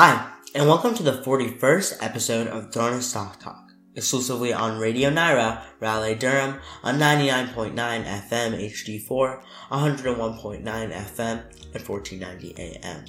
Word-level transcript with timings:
Hi, 0.00 0.30
and 0.54 0.68
welcome 0.68 0.94
to 0.94 1.02
the 1.02 1.22
41st 1.24 1.96
episode 2.00 2.46
of 2.46 2.70
Drona 2.70 3.02
Stock 3.02 3.40
Talk, 3.40 3.72
exclusively 3.96 4.52
on 4.52 4.78
Radio 4.78 5.10
Nyra, 5.10 5.64
Raleigh, 5.80 6.14
Durham, 6.14 6.60
on 6.84 7.00
99.9 7.00 7.74
FM 7.74 9.08
HD4, 9.08 9.42
101.9 9.72 10.62
FM, 10.62 11.42
and 11.74 11.88
1490 11.88 12.54
AM. 12.56 13.04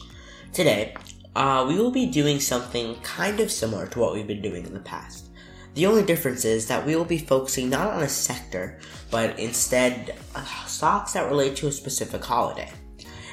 Today, 0.51 0.95
uh, 1.35 1.63
we 1.67 1.75
will 1.75 1.91
be 1.91 2.07
doing 2.07 2.39
something 2.39 2.95
kind 3.01 3.39
of 3.39 3.51
similar 3.51 3.85
to 3.85 3.99
what 3.99 4.15
we've 4.15 4.25
been 4.25 4.41
doing 4.41 4.65
in 4.65 4.73
the 4.73 4.79
past. 4.79 5.27
The 5.75 5.85
only 5.85 6.01
difference 6.01 6.43
is 6.43 6.65
that 6.69 6.83
we 6.83 6.95
will 6.95 7.05
be 7.05 7.19
focusing 7.19 7.69
not 7.69 7.93
on 7.93 8.01
a 8.01 8.09
sector, 8.09 8.79
but 9.11 9.37
instead 9.37 10.17
uh, 10.33 10.43
stocks 10.65 11.13
that 11.13 11.29
relate 11.29 11.55
to 11.57 11.67
a 11.67 11.71
specific 11.71 12.23
holiday. 12.23 12.71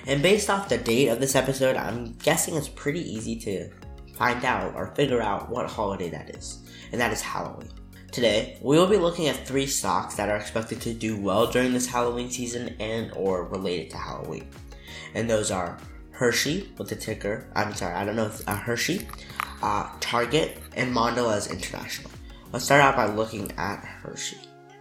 And 0.07 0.23
based 0.23 0.49
off 0.49 0.69
the 0.69 0.79
date 0.79 1.09
of 1.09 1.21
this 1.21 1.35
episode, 1.35 1.77
I'm 1.77 2.13
guessing 2.15 2.55
it's 2.55 2.69
pretty 2.69 3.01
easy 3.01 3.37
to 3.41 3.69
find 4.17 4.45
out 4.45 4.75
or 4.75 4.95
figure 4.95 5.21
out 5.21 5.51
what 5.51 5.69
holiday 5.69 6.09
that 6.11 6.35
is, 6.37 6.65
and 6.93 7.01
that 7.01 7.13
is 7.13 7.21
Halloween. 7.21 7.69
Today, 8.13 8.57
we 8.63 8.79
will 8.79 8.87
be 8.87 8.97
looking 8.97 9.27
at 9.27 9.47
three 9.47 9.67
stocks 9.67 10.15
that 10.15 10.29
are 10.29 10.37
expected 10.37 10.81
to 10.83 10.95
do 10.95 11.21
well 11.21 11.51
during 11.51 11.73
this 11.73 11.87
Halloween 11.87 12.31
season 12.31 12.77
and 12.79 13.13
or 13.15 13.45
related 13.45 13.91
to 13.91 13.99
Halloween. 13.99 14.49
And 15.15 15.29
those 15.29 15.51
are 15.51 15.77
Hershey 16.13 16.73
with 16.79 16.89
the 16.89 16.97
ticker, 16.97 17.51
I'm 17.55 17.75
sorry, 17.75 17.95
I 17.95 18.05
don't 18.05 18.17
know 18.17 18.27
if 18.27 18.49
uh, 18.49 18.57
Hershey, 18.57 19.07
uh, 19.61 19.91
Target, 20.01 20.59
and 20.77 20.95
Mondelez 20.95 21.51
International. 21.51 22.11
Let's 22.53 22.65
start 22.65 22.81
out 22.81 22.97
by 22.97 23.07
looking 23.07 23.53
at 23.59 23.85
Hershey 23.85 24.39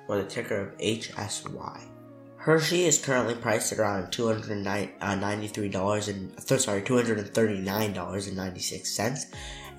with 0.07 0.19
the 0.19 0.29
ticker 0.29 0.55
of 0.55 0.77
HSY. 0.77 1.94
Hershey 2.45 2.85
is 2.85 3.03
currently 3.03 3.33
priced 3.33 3.71
at 3.71 3.79
around 3.79 4.11
two 4.11 4.27
hundred 4.27 4.55
ninety-three 4.55 5.69
dollars 5.69 6.09
and 6.09 6.31
sorry, 6.39 6.83
two 6.83 6.95
hundred 6.95 7.17
and 7.17 7.27
thirty-nine 7.33 7.93
dollars 7.93 8.27
and 8.27 8.37
ninety-six 8.37 8.91
cents, 8.91 9.25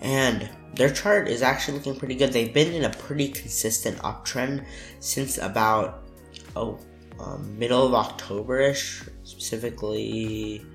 and 0.00 0.50
their 0.74 0.90
chart 0.90 1.28
is 1.28 1.42
actually 1.42 1.78
looking 1.78 1.96
pretty 1.96 2.16
good. 2.16 2.32
They've 2.32 2.52
been 2.52 2.72
in 2.72 2.82
a 2.82 2.90
pretty 2.90 3.28
consistent 3.28 3.98
uptrend 3.98 4.66
since 4.98 5.38
about 5.38 6.08
oh 6.56 6.80
um, 7.20 7.56
middle 7.56 7.86
of 7.86 7.94
October-ish, 7.94 9.04
specifically 9.22 10.66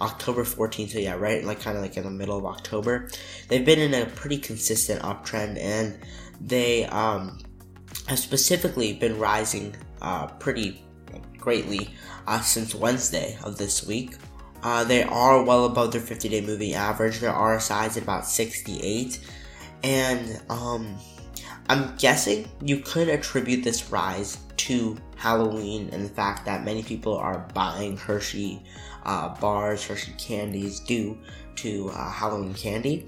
October 0.00 0.42
14th. 0.42 0.90
So 0.90 0.98
yeah, 0.98 1.14
right, 1.14 1.44
like 1.44 1.60
kind 1.60 1.76
of 1.76 1.82
like 1.84 1.96
in 1.96 2.02
the 2.02 2.10
middle 2.10 2.36
of 2.36 2.44
October. 2.44 3.08
They've 3.46 3.64
been 3.64 3.78
in 3.78 3.94
a 3.94 4.06
pretty 4.06 4.38
consistent 4.38 5.00
uptrend, 5.02 5.60
and 5.60 5.96
they 6.40 6.86
um, 6.86 7.38
have 8.08 8.18
specifically 8.18 8.94
been 8.94 9.16
rising 9.16 9.76
uh, 10.02 10.26
pretty 10.26 10.82
greatly 11.46 11.88
uh, 12.26 12.40
since 12.40 12.74
Wednesday 12.74 13.38
of 13.44 13.56
this 13.56 13.86
week. 13.86 14.16
Uh, 14.64 14.82
they 14.82 15.04
are 15.04 15.44
well 15.44 15.66
above 15.66 15.92
their 15.92 16.00
50 16.00 16.28
day 16.28 16.40
moving 16.40 16.74
average. 16.74 17.20
Their 17.20 17.32
RSI 17.32 17.86
is 17.86 17.96
about 17.96 18.26
68. 18.26 19.20
And 19.84 20.42
um, 20.50 20.96
I'm 21.68 21.94
guessing 21.98 22.48
you 22.60 22.80
could 22.80 23.08
attribute 23.08 23.62
this 23.62 23.92
rise 23.92 24.38
to 24.56 24.96
Halloween 25.14 25.88
and 25.92 26.04
the 26.04 26.12
fact 26.12 26.44
that 26.46 26.64
many 26.64 26.82
people 26.82 27.16
are 27.16 27.46
buying 27.54 27.96
Hershey 27.96 28.60
uh, 29.04 29.28
bars, 29.40 29.84
Hershey 29.86 30.14
candies 30.18 30.80
due 30.80 31.16
to 31.56 31.90
uh, 31.90 32.10
Halloween 32.10 32.54
candy. 32.54 33.06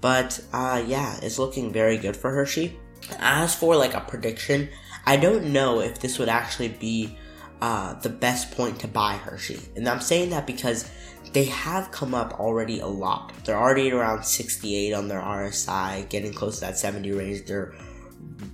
But 0.00 0.40
uh, 0.54 0.82
yeah, 0.86 1.18
it's 1.20 1.38
looking 1.38 1.74
very 1.74 1.98
good 1.98 2.16
for 2.16 2.30
Hershey. 2.30 2.78
As 3.18 3.54
for 3.54 3.76
like 3.76 3.92
a 3.92 4.00
prediction, 4.00 4.70
I 5.04 5.18
don't 5.18 5.52
know 5.52 5.80
if 5.80 6.00
this 6.00 6.18
would 6.18 6.30
actually 6.30 6.68
be 6.68 7.18
uh, 7.60 7.94
the 7.94 8.08
best 8.08 8.50
point 8.52 8.80
to 8.80 8.88
buy 8.88 9.14
Hershey. 9.14 9.60
And 9.76 9.88
I'm 9.88 10.00
saying 10.00 10.30
that 10.30 10.46
because 10.46 10.90
they 11.32 11.44
have 11.44 11.90
come 11.90 12.14
up 12.14 12.38
already 12.38 12.80
a 12.80 12.86
lot. 12.86 13.32
They're 13.44 13.58
already 13.58 13.90
around 13.90 14.24
68 14.24 14.92
on 14.92 15.08
their 15.08 15.20
RSI, 15.20 16.08
getting 16.08 16.32
close 16.32 16.56
to 16.56 16.60
that 16.62 16.78
70 16.78 17.12
range. 17.12 17.46
They're 17.46 17.74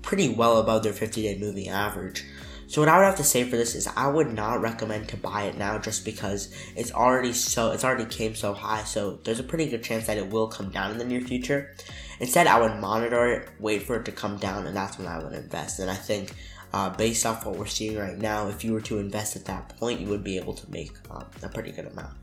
pretty 0.03 0.29
well 0.31 0.59
above 0.59 0.83
their 0.83 0.93
50 0.93 1.23
day 1.23 1.39
moving 1.39 1.69
average. 1.69 2.25
So 2.73 2.81
what 2.81 2.89
I 2.89 2.97
would 2.97 3.05
have 3.05 3.17
to 3.17 3.25
say 3.25 3.45
for 3.45 3.57
this 3.57 3.75
is 3.75 3.87
I 3.87 4.07
would 4.07 4.33
not 4.33 4.63
recommend 4.63 5.09
to 5.11 5.17
buy 5.19 5.43
it 5.43 5.59
now 5.59 5.77
just 5.79 6.07
because 6.07 6.55
it's 6.75 6.91
already 6.91 7.35
so 7.35 7.71
it's 7.73 7.85
already 7.85 8.07
came 8.07 8.35
so 8.35 8.55
high. 8.55 8.85
So 8.85 9.19
there's 9.25 9.41
a 9.41 9.45
pretty 9.45 9.69
good 9.69 9.83
chance 9.83 10.07
that 10.07 10.17
it 10.17 10.31
will 10.31 10.49
come 10.49 10.71
down 10.71 10.91
in 10.91 10.97
the 10.97 11.05
near 11.05 11.21
future. 11.21 11.75
Instead, 12.19 12.47
I 12.47 12.61
would 12.61 12.81
monitor 12.81 13.31
it, 13.31 13.49
wait 13.59 13.83
for 13.83 13.97
it 13.97 14.07
to 14.07 14.13
come 14.13 14.39
down, 14.39 14.67
and 14.67 14.75
that's 14.75 14.97
when 14.97 15.07
I 15.07 15.23
would 15.23 15.35
invest. 15.35 15.81
And 15.81 15.91
I 15.91 15.95
think 15.95 16.35
uh, 16.73 16.91
based 16.91 17.27
off 17.27 17.45
what 17.45 17.57
we're 17.57 17.67
seeing 17.67 17.99
right 17.99 18.19
now, 18.19 18.49
if 18.49 18.65
you 18.65 18.73
were 18.73 18.81
to 18.83 18.99
invest 18.99 19.37
at 19.37 19.45
that 19.47 19.77
point, 19.79 20.01
you 20.01 20.09
would 20.09 20.25
be 20.25 20.39
able 20.39 20.55
to 20.55 20.71
make 20.71 20.93
um, 21.11 21.25
a 21.43 21.49
pretty 21.49 21.73
good 21.73 21.87
amount. 21.87 22.15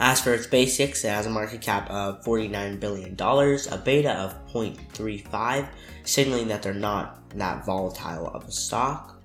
As 0.00 0.20
for 0.20 0.32
its 0.32 0.46
basics, 0.46 1.04
it 1.04 1.08
has 1.08 1.26
a 1.26 1.30
market 1.30 1.60
cap 1.60 1.90
of 1.90 2.22
$49 2.24 2.78
billion, 2.78 3.14
a 3.20 3.78
beta 3.84 4.12
of 4.12 4.52
0.35, 4.52 5.68
signaling 6.04 6.48
that 6.48 6.62
they're 6.62 6.72
not 6.72 7.28
that 7.30 7.66
volatile 7.66 8.28
of 8.28 8.44
a 8.44 8.52
stock. 8.52 9.20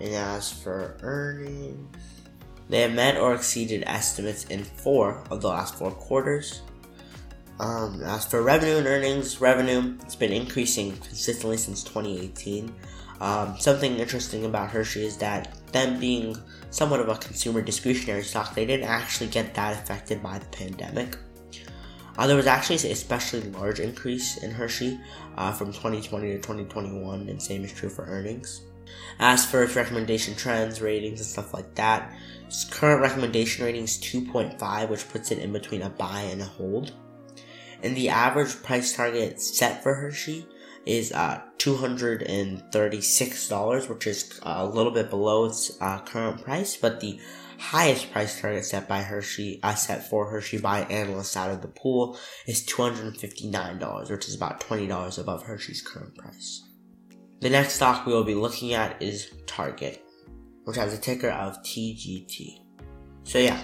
And 0.00 0.14
as 0.14 0.52
for 0.52 0.98
earnings, 1.00 1.96
they 2.68 2.82
have 2.82 2.92
met 2.92 3.16
or 3.16 3.34
exceeded 3.34 3.84
estimates 3.86 4.44
in 4.46 4.64
four 4.64 5.24
of 5.30 5.40
the 5.40 5.48
last 5.48 5.76
four 5.76 5.92
quarters. 5.92 6.60
Um, 7.58 8.02
as 8.02 8.26
for 8.26 8.42
revenue 8.42 8.76
and 8.76 8.86
earnings, 8.86 9.40
revenue 9.40 9.98
has 10.04 10.14
been 10.14 10.32
increasing 10.32 10.92
consistently 10.92 11.56
since 11.56 11.82
2018. 11.82 12.72
Um, 13.20 13.56
something 13.58 13.96
interesting 13.96 14.44
about 14.44 14.70
Hershey 14.70 15.06
is 15.06 15.16
that 15.18 15.56
them 15.72 15.98
being 15.98 16.36
somewhat 16.70 17.00
of 17.00 17.08
a 17.08 17.14
consumer 17.16 17.62
discretionary 17.62 18.22
stock, 18.22 18.54
they 18.54 18.66
didn't 18.66 18.88
actually 18.88 19.28
get 19.28 19.54
that 19.54 19.72
affected 19.72 20.22
by 20.22 20.38
the 20.38 20.46
pandemic. 20.46 21.16
Uh, 22.18 22.26
there 22.26 22.36
was 22.36 22.46
actually 22.46 22.76
an 22.76 22.92
especially 22.92 23.42
large 23.50 23.80
increase 23.80 24.42
in 24.42 24.50
Hershey 24.50 24.98
uh, 25.36 25.52
from 25.52 25.68
2020 25.68 26.28
to 26.28 26.36
2021, 26.36 27.28
and 27.28 27.42
same 27.42 27.64
is 27.64 27.72
true 27.72 27.90
for 27.90 28.04
earnings. 28.04 28.62
As 29.18 29.44
for 29.44 29.62
its 29.62 29.76
recommendation 29.76 30.34
trends, 30.34 30.80
ratings, 30.80 31.20
and 31.20 31.28
stuff 31.28 31.54
like 31.54 31.74
that, 31.74 32.14
its 32.46 32.64
current 32.64 33.00
recommendation 33.00 33.64
rating 33.64 33.84
is 33.84 33.98
2.5, 33.98 34.88
which 34.88 35.08
puts 35.08 35.30
it 35.30 35.38
in 35.38 35.52
between 35.52 35.82
a 35.82 35.90
buy 35.90 36.20
and 36.20 36.42
a 36.42 36.44
hold. 36.44 36.92
And 37.86 37.96
the 37.96 38.08
average 38.08 38.62
price 38.64 38.96
target 38.96 39.40
set 39.40 39.84
for 39.84 39.94
Hershey 39.94 40.44
is 40.86 41.12
uh, 41.12 41.40
$236, 41.58 43.88
which 43.88 44.08
is 44.08 44.40
a 44.42 44.66
little 44.66 44.90
bit 44.90 45.08
below 45.08 45.44
its 45.44 45.80
uh, 45.80 46.00
current 46.00 46.42
price, 46.42 46.76
but 46.76 46.98
the 46.98 47.20
highest 47.60 48.10
price 48.10 48.40
target 48.40 48.64
set 48.64 48.88
by 48.88 49.02
Hershey, 49.02 49.60
uh, 49.62 49.76
set 49.76 50.10
for 50.10 50.28
Hershey 50.28 50.58
by 50.58 50.80
analysts 50.80 51.36
out 51.36 51.52
of 51.52 51.62
the 51.62 51.68
pool 51.68 52.18
is 52.48 52.66
$259, 52.66 54.10
which 54.10 54.26
is 54.26 54.34
about 54.34 54.58
$20 54.58 55.18
above 55.20 55.44
Hershey's 55.44 55.80
current 55.80 56.16
price. 56.16 56.68
The 57.38 57.50
next 57.50 57.74
stock 57.74 58.04
we 58.04 58.12
will 58.12 58.24
be 58.24 58.34
looking 58.34 58.74
at 58.74 59.00
is 59.00 59.32
Target, 59.46 60.02
which 60.64 60.76
has 60.76 60.92
a 60.92 60.98
ticker 60.98 61.30
of 61.30 61.62
TGT. 61.62 62.62
So 63.22 63.38
yeah, 63.38 63.62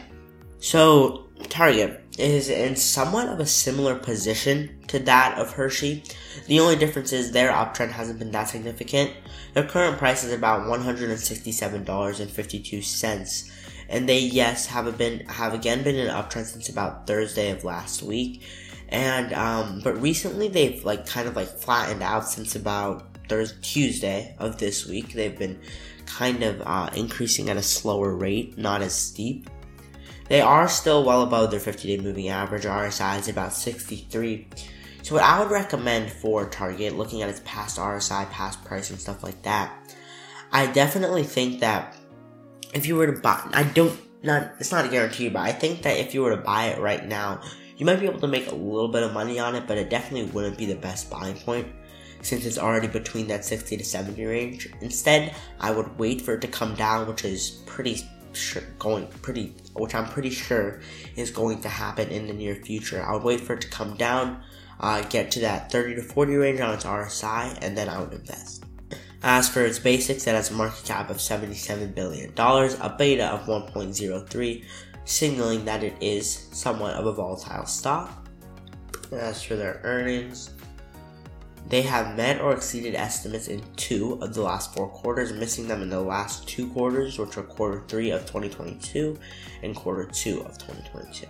so 0.61 1.27
Target 1.49 2.01
is 2.19 2.49
in 2.49 2.75
somewhat 2.77 3.29
of 3.29 3.41
a 3.41 3.47
similar 3.47 3.95
position 3.95 4.71
to 4.89 4.99
that 5.01 5.39
of 5.39 5.53
Hershey. 5.53 6.03
The 6.47 6.61
only 6.61 6.77
difference 6.77 7.13
is 7.13 7.33
their 7.33 7.53
uptrend 7.53 7.91
hasn't 7.91 8.19
been 8.19 8.31
that 8.33 8.49
significant. 8.49 9.13
Their 9.55 9.65
current 9.65 9.99
price 9.99 10.25
is 10.25 10.33
about 10.33 10.67
$167.52. 10.67 13.51
And 13.89 14.09
they 14.09 14.21
yes 14.21 14.67
have 14.67 14.97
been 14.97 15.27
have 15.27 15.55
again 15.55 15.83
been 15.83 15.97
in 15.97 16.07
an 16.09 16.15
uptrend 16.15 16.47
since 16.47 16.69
about 16.69 17.07
Thursday 17.07 17.51
of 17.51 17.65
last 17.65 18.03
week. 18.03 18.43
And 18.89 19.33
um, 19.33 19.81
but 19.85 20.01
recently 20.01 20.49
they've 20.49 20.85
like 20.85 21.07
kind 21.07 21.29
of 21.29 21.37
like 21.37 21.49
flattened 21.49 22.03
out 22.03 22.29
since 22.29 22.57
about 22.57 23.07
Thursday 23.29 23.59
Tuesday 23.63 24.35
of 24.39 24.59
this 24.59 24.87
week. 24.87 25.13
They've 25.13 25.39
been 25.39 25.61
kind 26.07 26.43
of 26.43 26.63
uh, 26.65 26.91
increasing 26.95 27.51
at 27.51 27.57
a 27.57 27.63
slower 27.63 28.15
rate, 28.15 28.59
not 28.59 28.83
as 28.83 28.95
steep. 28.95 29.49
They 30.33 30.41
are 30.41 30.67
still 30.67 31.05
well 31.05 31.21
above 31.25 31.51
their 31.51 31.61
50 31.61 31.95
day 31.95 32.03
moving 32.03 32.31
average. 32.31 32.63
RSI 32.63 33.21
is 33.21 33.29
about 33.29 33.53
63. 33.53 34.49
So, 35.03 35.17
what 35.17 35.25
I 35.25 35.39
would 35.39 35.51
recommend 35.51 36.11
for 36.11 36.49
Target, 36.49 36.97
looking 36.97 37.21
at 37.21 37.29
its 37.29 37.43
past 37.45 37.79
RSI, 37.79 38.31
past 38.31 38.65
price, 38.65 38.89
and 38.89 38.99
stuff 38.99 39.23
like 39.23 39.43
that, 39.43 39.93
I 40.51 40.73
definitely 40.73 41.25
think 41.25 41.61
that 41.61 41.95
if 42.73 42.87
you 42.87 42.97
were 42.97 43.13
to 43.13 43.21
buy, 43.21 43.47
I 43.53 43.65
don't, 43.65 43.93
not, 44.25 44.53
it's 44.59 44.73
not 44.73 44.87
a 44.87 44.89
guarantee, 44.89 45.29
but 45.29 45.43
I 45.43 45.53
think 45.53 45.83
that 45.83 45.99
if 45.99 46.15
you 46.15 46.23
were 46.23 46.35
to 46.35 46.43
buy 46.43 46.69
it 46.69 46.81
right 46.81 47.07
now, 47.07 47.43
you 47.77 47.85
might 47.85 48.01
be 48.01 48.07
able 48.07 48.21
to 48.21 48.27
make 48.27 48.51
a 48.51 48.55
little 48.55 48.89
bit 48.89 49.03
of 49.03 49.13
money 49.13 49.39
on 49.39 49.55
it, 49.55 49.67
but 49.67 49.77
it 49.77 49.91
definitely 49.91 50.31
wouldn't 50.31 50.57
be 50.57 50.65
the 50.65 50.77
best 50.77 51.11
buying 51.11 51.37
point 51.37 51.69
since 52.23 52.47
it's 52.47 52.57
already 52.57 52.89
between 52.89 53.27
that 53.27 53.45
60 53.45 53.77
to 53.77 53.85
70 53.85 54.25
range. 54.25 54.71
Instead, 54.81 55.35
I 55.61 55.73
would 55.73 55.99
wait 55.99 56.23
for 56.23 56.33
it 56.33 56.41
to 56.41 56.49
come 56.49 56.75
down, 56.75 57.07
which 57.07 57.23
is 57.23 57.63
pretty 57.67 58.03
sure 58.35 58.63
going 58.79 59.07
pretty, 59.23 59.55
which 59.75 59.95
I'm 59.95 60.07
pretty 60.07 60.31
sure 60.31 60.81
is 61.17 61.31
going 61.31 61.61
to 61.63 61.69
happen 61.69 62.09
in 62.09 62.27
the 62.27 62.33
near 62.33 62.55
future. 62.55 63.03
I 63.03 63.13
would 63.13 63.23
wait 63.23 63.41
for 63.41 63.55
it 63.55 63.63
to 63.63 63.69
come 63.69 63.97
down, 63.97 64.43
uh, 64.81 65.03
get 65.03 65.31
to 65.33 65.41
that 65.41 65.71
30 65.71 65.97
to 65.97 66.03
40 66.03 66.35
range 66.35 66.61
on 66.61 66.75
its 66.75 66.85
RSI, 66.85 67.59
and 67.63 67.77
then 67.77 67.89
I 67.89 68.01
would 68.01 68.13
invest. 68.13 68.65
As 69.23 69.49
for 69.49 69.65
its 69.65 69.79
basics, 69.79 70.27
it 70.27 70.35
has 70.35 70.51
a 70.51 70.55
market 70.55 70.85
cap 70.85 71.09
of 71.09 71.19
$77 71.19 71.95
billion, 71.95 72.33
a 72.37 72.95
beta 72.99 73.27
of 73.27 73.47
1.03, 73.47 74.65
signaling 75.05 75.65
that 75.65 75.85
it 75.85 75.95
is 76.01 76.49
somewhat 76.53 76.95
of 76.95 77.07
a 77.07 77.13
volatile 77.13 77.67
stock. 77.67 78.29
As 79.13 79.43
for 79.43 79.55
their 79.55 79.81
earnings, 79.85 80.51
they 81.69 81.83
have 81.83 82.17
met 82.17 82.41
or 82.41 82.53
exceeded 82.53 82.95
estimates 82.95 83.49
in 83.49 83.63
two 83.77 84.19
of 84.21 84.35
the 84.35 84.43
last 84.43 84.75
four 84.75 84.89
quarters, 84.89 85.33
missing 85.33 85.69
them 85.69 85.83
in 85.83 85.91
the 85.91 86.01
last 86.01 86.47
two 86.47 86.69
quarters, 86.69 87.19
which 87.19 87.37
are 87.37 87.43
quarter 87.43 87.83
three 87.89 88.11
of 88.11 88.23
2022 88.23 89.19
and 89.63 89.75
quarter 89.75 90.05
two 90.05 90.41
of 90.43 90.59
2022. 90.59 91.27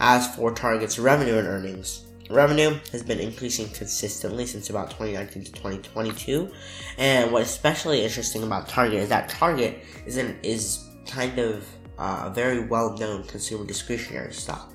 As 0.00 0.34
for 0.36 0.52
Target's 0.52 0.98
revenue 0.98 1.38
and 1.38 1.48
earnings, 1.48 2.04
revenue 2.30 2.78
has 2.92 3.02
been 3.02 3.18
increasing 3.18 3.68
consistently 3.70 4.46
since 4.46 4.70
about 4.70 4.90
2019 4.90 5.44
to 5.44 5.52
2022. 5.52 6.52
And 6.98 7.32
what's 7.32 7.50
especially 7.50 8.04
interesting 8.04 8.42
about 8.42 8.68
Target 8.68 9.00
is 9.00 9.08
that 9.08 9.28
Target 9.28 9.82
is 10.06 10.18
an, 10.18 10.38
is 10.42 10.86
kind 11.06 11.38
of 11.38 11.66
uh, 11.98 12.24
a 12.26 12.30
very 12.30 12.60
well-known 12.60 13.24
consumer 13.24 13.66
discretionary 13.66 14.32
stock, 14.32 14.72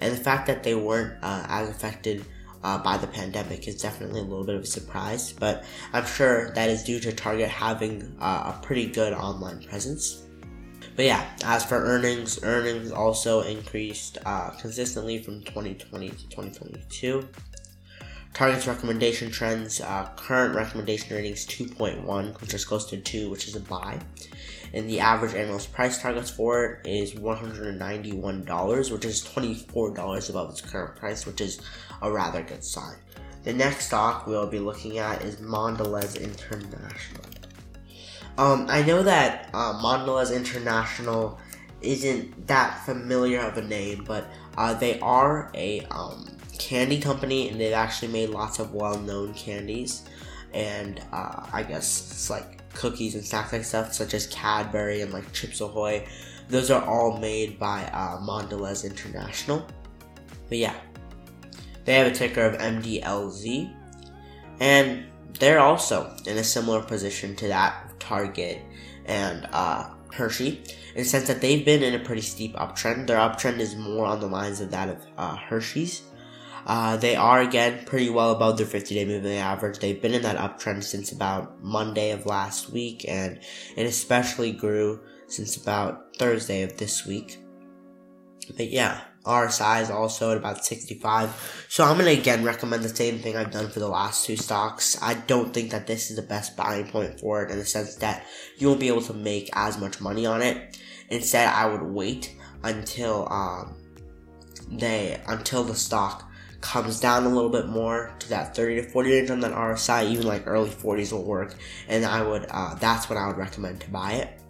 and 0.00 0.12
the 0.12 0.16
fact 0.16 0.46
that 0.48 0.64
they 0.64 0.74
weren't 0.74 1.22
uh, 1.22 1.46
as 1.48 1.68
affected 1.68 2.24
uh, 2.66 2.76
by 2.78 2.96
the 2.96 3.06
pandemic 3.06 3.68
is 3.68 3.80
definitely 3.80 4.18
a 4.18 4.24
little 4.24 4.44
bit 4.44 4.56
of 4.56 4.62
a 4.62 4.66
surprise. 4.66 5.32
But 5.32 5.64
I'm 5.92 6.04
sure 6.04 6.50
that 6.50 6.68
is 6.68 6.82
due 6.82 6.98
to 6.98 7.12
Target 7.12 7.48
having 7.48 8.16
uh, 8.20 8.52
a 8.52 8.60
pretty 8.60 8.86
good 8.86 9.12
online 9.12 9.62
presence. 9.62 10.24
But 10.96 11.04
yeah, 11.04 11.24
as 11.44 11.64
for 11.64 11.76
earnings, 11.76 12.42
earnings 12.42 12.90
also 12.90 13.42
increased 13.42 14.18
uh, 14.26 14.50
consistently 14.50 15.22
from 15.22 15.42
2020 15.44 16.08
to 16.08 16.16
2022. 16.28 17.28
Target's 18.36 18.66
recommendation 18.66 19.30
trends, 19.30 19.80
uh, 19.80 20.10
current 20.14 20.54
recommendation 20.54 21.16
ratings 21.16 21.46
2.1, 21.46 22.38
which 22.42 22.52
is 22.52 22.66
close 22.66 22.84
to 22.84 22.98
2, 22.98 23.30
which 23.30 23.48
is 23.48 23.56
a 23.56 23.60
buy. 23.60 23.98
And 24.74 24.86
the 24.90 25.00
average 25.00 25.34
analyst 25.34 25.72
price 25.72 26.02
targets 26.02 26.28
for 26.28 26.82
it 26.84 26.86
is 26.86 27.14
$191, 27.14 28.92
which 28.92 29.06
is 29.06 29.24
$24 29.24 30.28
above 30.28 30.50
its 30.50 30.60
current 30.60 30.96
price, 30.96 31.24
which 31.24 31.40
is 31.40 31.62
a 32.02 32.12
rather 32.12 32.42
good 32.42 32.62
sign. 32.62 32.96
The 33.44 33.54
next 33.54 33.86
stock 33.86 34.26
we'll 34.26 34.46
be 34.46 34.58
looking 34.58 34.98
at 34.98 35.22
is 35.22 35.36
Mondelez 35.36 36.20
International. 36.20 37.24
Um, 38.36 38.66
I 38.68 38.82
know 38.82 39.02
that 39.02 39.48
uh, 39.54 39.80
Mondelez 39.82 40.36
International 40.36 41.38
isn't 41.80 42.46
that 42.48 42.84
familiar 42.84 43.40
of 43.40 43.56
a 43.56 43.62
name, 43.62 44.04
but 44.06 44.26
uh, 44.58 44.74
they 44.74 45.00
are 45.00 45.50
a 45.54 45.86
um, 45.86 46.35
candy 46.58 47.00
company 47.00 47.48
and 47.48 47.60
they've 47.60 47.72
actually 47.72 48.08
made 48.08 48.30
lots 48.30 48.58
of 48.58 48.72
well 48.72 48.98
known 48.98 49.34
candies. 49.34 50.02
And 50.52 51.02
uh, 51.12 51.46
I 51.52 51.62
guess 51.62 52.10
it's 52.10 52.30
like 52.30 52.72
cookies 52.72 53.14
and 53.14 53.24
snacks 53.24 53.52
like 53.52 53.64
stuff, 53.64 53.92
such 53.92 54.14
as 54.14 54.26
Cadbury 54.28 55.02
and 55.02 55.12
like 55.12 55.30
Chips 55.32 55.60
Ahoy. 55.60 56.06
Those 56.48 56.70
are 56.70 56.84
all 56.84 57.18
made 57.18 57.58
by 57.58 57.84
uh, 57.92 58.18
Mondelez 58.20 58.84
International. 58.84 59.66
But 60.48 60.58
yeah, 60.58 60.74
they 61.84 61.94
have 61.94 62.06
a 62.06 62.14
ticker 62.14 62.42
of 62.42 62.58
MDLZ. 62.58 63.74
And 64.60 65.06
they're 65.38 65.58
also 65.58 66.14
in 66.26 66.38
a 66.38 66.44
similar 66.44 66.82
position 66.82 67.36
to 67.36 67.48
that 67.48 67.86
Target, 67.98 68.62
and 69.06 69.48
uh, 69.52 69.90
Hershey, 70.12 70.62
in 70.94 71.02
the 71.02 71.04
sense 71.04 71.26
that 71.26 71.40
they've 71.40 71.64
been 71.64 71.82
in 71.82 71.94
a 71.94 72.04
pretty 72.04 72.22
steep 72.22 72.54
uptrend. 72.54 73.06
Their 73.06 73.18
uptrend 73.18 73.58
is 73.58 73.74
more 73.76 74.06
on 74.06 74.20
the 74.20 74.26
lines 74.26 74.60
of 74.60 74.70
that 74.70 74.88
of 74.88 75.06
uh, 75.18 75.36
Hershey's. 75.36 76.02
Uh, 76.66 76.96
they 76.96 77.14
are 77.14 77.40
again 77.40 77.84
pretty 77.86 78.10
well 78.10 78.32
above 78.32 78.58
their 78.58 78.66
50 78.66 78.94
day 78.94 79.04
moving 79.04 79.38
average. 79.38 79.78
They've 79.78 80.00
been 80.00 80.14
in 80.14 80.22
that 80.22 80.36
uptrend 80.36 80.82
since 80.82 81.12
about 81.12 81.62
Monday 81.62 82.10
of 82.10 82.26
last 82.26 82.70
week, 82.70 83.04
and 83.08 83.38
it 83.76 83.86
especially 83.86 84.52
grew 84.52 85.00
since 85.28 85.56
about 85.56 86.16
Thursday 86.16 86.62
of 86.62 86.76
this 86.76 87.06
week. 87.06 87.38
But 88.56 88.70
yeah, 88.70 89.00
RSI 89.24 89.82
is 89.82 89.90
also 89.90 90.32
at 90.32 90.36
about 90.36 90.64
65. 90.64 91.66
So 91.68 91.84
I'm 91.84 91.98
going 91.98 92.14
to 92.14 92.20
again 92.20 92.44
recommend 92.44 92.82
the 92.82 92.88
same 92.88 93.18
thing 93.18 93.36
I've 93.36 93.52
done 93.52 93.70
for 93.70 93.80
the 93.80 93.88
last 93.88 94.24
two 94.24 94.36
stocks. 94.36 95.00
I 95.00 95.14
don't 95.14 95.54
think 95.54 95.70
that 95.70 95.86
this 95.86 96.10
is 96.10 96.16
the 96.16 96.22
best 96.22 96.56
buying 96.56 96.88
point 96.88 97.20
for 97.20 97.44
it 97.44 97.50
in 97.50 97.58
the 97.58 97.64
sense 97.64 97.96
that 97.96 98.26
you 98.56 98.68
won't 98.68 98.80
be 98.80 98.88
able 98.88 99.02
to 99.02 99.14
make 99.14 99.50
as 99.52 99.78
much 99.78 100.00
money 100.00 100.26
on 100.26 100.42
it. 100.42 100.78
Instead, 101.10 101.48
I 101.48 101.66
would 101.66 101.82
wait 101.82 102.34
until 102.62 103.28
um, 103.32 103.76
they 104.70 105.20
until 105.28 105.62
the 105.62 105.74
stock 105.74 106.25
comes 106.66 106.98
down 107.00 107.24
a 107.24 107.28
little 107.28 107.50
bit 107.50 107.66
more 107.66 108.12
to 108.18 108.28
that 108.28 108.56
30 108.56 108.82
to 108.82 108.82
40 108.82 109.10
range 109.10 109.30
on 109.30 109.40
that 109.40 109.52
RSI, 109.52 110.10
even 110.10 110.26
like 110.26 110.46
early 110.46 110.70
40s 110.70 111.12
will 111.12 111.24
work, 111.24 111.54
and 111.88 112.04
I 112.04 112.22
would 112.22 112.46
uh, 112.50 112.74
that's 112.74 113.08
when 113.08 113.16
I 113.16 113.28
would 113.28 113.36
recommend 113.36 113.80
to 113.82 113.90
buy 113.90 114.12
it. 114.12 114.40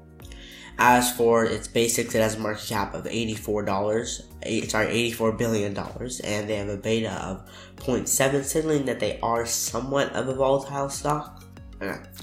As 0.78 1.10
for 1.12 1.44
its 1.44 1.68
basics, 1.68 2.14
it 2.14 2.20
has 2.20 2.34
a 2.34 2.38
market 2.38 2.66
cap 2.66 2.94
of 2.94 3.04
$84, 3.04 4.68
sorry, 4.68 4.86
$84 5.10 5.38
billion, 5.38 5.76
and 5.76 6.50
they 6.50 6.56
have 6.56 6.68
a 6.68 6.76
beta 6.76 7.12
of 7.12 7.48
0.7, 7.76 8.44
signaling 8.44 8.84
that 8.84 9.00
they 9.00 9.18
are 9.20 9.46
somewhat 9.46 10.12
of 10.12 10.28
a 10.28 10.34
volatile 10.34 10.90
stock. 10.90 11.42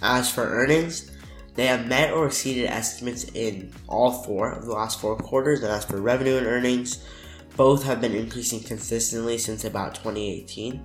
As 0.04 0.30
for 0.30 0.44
earnings, 0.44 1.12
they 1.56 1.66
have 1.66 1.88
met 1.88 2.14
or 2.14 2.28
exceeded 2.28 2.66
estimates 2.66 3.24
in 3.34 3.74
all 3.88 4.12
four 4.24 4.52
of 4.52 4.66
the 4.66 4.72
last 4.72 5.00
four 5.00 5.16
quarters, 5.16 5.64
and 5.64 5.72
as 5.72 5.86
for 5.86 6.00
revenue 6.00 6.38
and 6.38 6.46
earnings, 6.46 7.04
both 7.56 7.84
have 7.84 8.02
been 8.02 8.16
increasing 8.16 8.62
consistently 8.62 9.38
since 9.38 9.64
about 9.66 9.96
2018. 9.96 10.84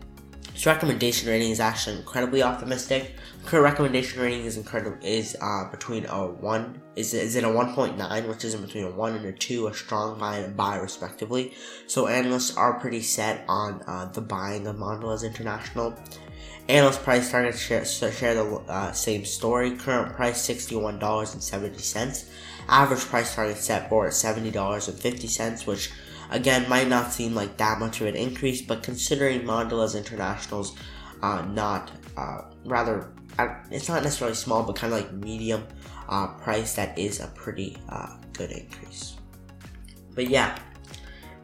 Its 0.54 0.66
recommendation 0.66 1.28
rating 1.28 1.50
is 1.50 1.60
actually 1.60 1.96
incredibly 1.96 2.42
optimistic. 2.42 3.14
Current 3.46 3.62
recommendation 3.62 4.20
rating 4.20 4.44
is 4.44 4.56
incredible 4.56 4.98
is 5.02 5.36
uh, 5.40 5.70
between 5.70 6.04
a 6.06 6.26
one 6.26 6.82
is 6.96 7.14
is 7.14 7.36
it 7.36 7.44
a 7.44 7.46
1.9, 7.46 8.28
which 8.28 8.44
is 8.44 8.54
in 8.54 8.62
between 8.62 8.84
a 8.84 8.90
one 8.90 9.14
and 9.14 9.24
a 9.24 9.32
two, 9.32 9.68
a 9.68 9.74
strong 9.74 10.18
buy 10.18 10.38
and 10.38 10.46
a 10.46 10.48
buy 10.48 10.76
respectively. 10.78 11.54
So 11.86 12.08
analysts 12.08 12.56
are 12.56 12.80
pretty 12.80 13.02
set 13.02 13.44
on 13.48 13.82
uh, 13.86 14.06
the 14.06 14.20
buying 14.20 14.66
of 14.66 14.74
Mondelez 14.74 15.24
International. 15.24 15.94
Analyst 16.68 17.02
price 17.04 17.30
targets 17.30 17.60
share, 17.60 17.84
share 17.84 18.34
the 18.34 18.56
uh, 18.68 18.90
same 18.90 19.24
story. 19.24 19.76
Current 19.76 20.16
price 20.16 20.40
sixty-one 20.40 20.98
dollars 20.98 21.34
and 21.34 21.42
seventy 21.42 21.78
cents. 21.78 22.30
Average 22.68 23.02
price 23.02 23.32
target 23.32 23.58
set 23.58 23.88
for 23.88 24.10
seventy 24.10 24.50
dollars 24.50 24.88
and 24.88 24.98
fifty 24.98 25.28
cents, 25.28 25.66
which 25.68 25.92
Again, 26.30 26.68
might 26.68 26.88
not 26.88 27.12
seem 27.12 27.34
like 27.34 27.56
that 27.56 27.78
much 27.78 28.00
of 28.00 28.06
an 28.06 28.16
increase, 28.16 28.60
but 28.60 28.82
considering 28.82 29.42
Mondelez 29.42 29.96
International's 29.96 30.76
uh, 31.22 31.42
not 31.52 31.90
uh, 32.16 32.42
rather, 32.64 33.12
it's 33.70 33.88
not 33.88 34.02
necessarily 34.02 34.34
small, 34.34 34.62
but 34.62 34.76
kind 34.76 34.92
of 34.92 35.00
like 35.00 35.12
medium 35.12 35.64
uh, 36.08 36.28
price, 36.28 36.74
that 36.74 36.98
is 36.98 37.20
a 37.20 37.28
pretty 37.28 37.76
uh, 37.88 38.16
good 38.32 38.50
increase. 38.50 39.16
But 40.14 40.28
yeah, 40.28 40.58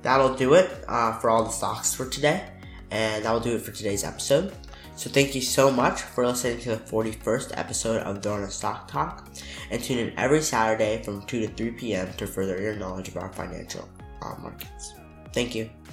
that'll 0.02 0.34
do 0.34 0.54
it 0.54 0.84
uh, 0.88 1.18
for 1.18 1.30
all 1.30 1.44
the 1.44 1.50
stocks 1.50 1.94
for 1.94 2.08
today, 2.08 2.50
and 2.90 3.24
that'll 3.24 3.40
do 3.40 3.54
it 3.54 3.62
for 3.62 3.72
today's 3.72 4.04
episode. 4.04 4.52
So 4.96 5.10
thank 5.10 5.34
you 5.34 5.40
so 5.40 5.70
much 5.70 6.02
for 6.02 6.24
listening 6.24 6.60
to 6.60 6.70
the 6.70 6.76
41st 6.76 7.58
episode 7.58 8.02
of 8.02 8.20
Drona 8.20 8.50
Stock 8.50 8.86
Talk, 8.88 9.28
and 9.70 9.82
tune 9.82 9.98
in 9.98 10.18
every 10.18 10.40
Saturday 10.40 11.02
from 11.02 11.22
2 11.22 11.40
to 11.40 11.48
3 11.48 11.70
p.m. 11.72 12.12
to 12.14 12.26
further 12.26 12.60
your 12.60 12.76
knowledge 12.76 13.08
of 13.08 13.16
our 13.16 13.32
financial 13.32 13.88
uh, 14.22 14.34
markets. 14.40 14.94
Thank 15.32 15.54
you. 15.54 15.70